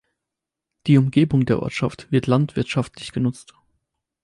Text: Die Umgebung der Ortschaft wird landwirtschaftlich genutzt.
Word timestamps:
Die 0.87 0.97
Umgebung 0.97 1.45
der 1.45 1.61
Ortschaft 1.61 2.11
wird 2.11 2.25
landwirtschaftlich 2.25 3.11
genutzt. 3.11 3.53